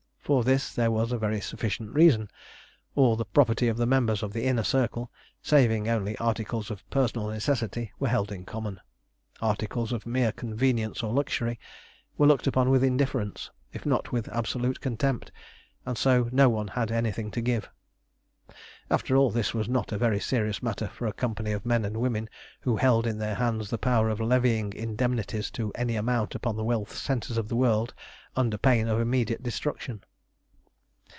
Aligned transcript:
For 0.23 0.43
this 0.45 0.73
there 0.73 0.91
was 0.91 1.11
a 1.11 1.17
very 1.17 1.41
sufficient 1.41 1.93
reason. 1.93 2.31
All 2.95 3.17
the 3.17 3.25
property 3.25 3.67
of 3.67 3.75
the 3.75 3.85
members 3.87 4.23
of 4.23 4.31
the 4.31 4.45
Inner 4.45 4.63
Circle, 4.63 5.11
saving 5.41 5.89
only 5.89 6.15
articles 6.19 6.71
of 6.71 6.89
personal 6.89 7.27
necessity, 7.27 7.91
were 7.99 8.07
held 8.07 8.31
in 8.31 8.45
common. 8.45 8.79
Articles 9.41 9.91
of 9.91 10.05
mere 10.05 10.31
convenience 10.31 11.03
or 11.03 11.11
luxury 11.11 11.59
were 12.17 12.27
looked 12.27 12.47
upon 12.47 12.69
with 12.69 12.81
indifference, 12.83 13.49
if 13.73 13.85
not 13.85 14.13
with 14.13 14.29
absolute 14.29 14.79
contempt, 14.79 15.33
and 15.85 15.97
so 15.97 16.29
no 16.31 16.47
one 16.47 16.69
had 16.69 16.91
anything 16.93 17.29
to 17.31 17.41
give. 17.41 17.69
After 18.89 19.17
all, 19.17 19.31
this 19.31 19.53
was 19.53 19.67
not 19.67 19.91
a 19.91 19.97
very 19.97 20.21
serious 20.21 20.63
matter 20.63 20.87
for 20.87 21.07
a 21.07 21.13
company 21.13 21.51
of 21.51 21.65
men 21.65 21.83
and 21.83 21.97
women 21.97 22.29
who 22.61 22.77
held 22.77 23.05
in 23.05 23.17
their 23.17 23.35
hands 23.35 23.69
the 23.69 23.77
power 23.77 24.07
of 24.07 24.21
levying 24.21 24.71
indemnities 24.71 25.51
to 25.51 25.73
any 25.75 25.97
amount 25.97 26.35
upon 26.35 26.55
the 26.55 26.63
wealth 26.63 26.95
centres 26.95 27.37
of 27.37 27.49
the 27.49 27.57
world 27.57 27.93
under 28.33 28.57
pain 28.57 28.87
of 28.87 28.97
immediate 28.97 29.43
destruction. 29.43 30.01